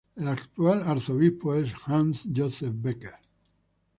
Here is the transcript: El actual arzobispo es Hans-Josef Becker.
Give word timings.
El 0.15 0.29
actual 0.29 0.81
arzobispo 0.81 1.53
es 1.53 1.71
Hans-Josef 1.85 2.73
Becker. 2.73 3.13